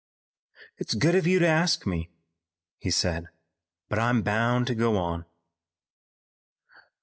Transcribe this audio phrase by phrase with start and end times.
[0.79, 2.09] "It's good of you to ask me,"
[2.79, 3.27] he said,
[3.87, 5.25] "but I'm bound to go on."